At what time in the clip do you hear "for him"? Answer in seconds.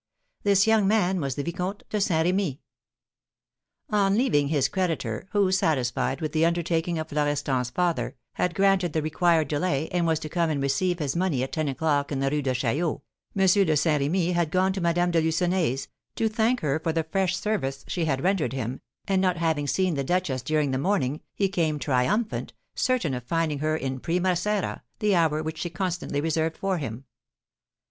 26.57-27.05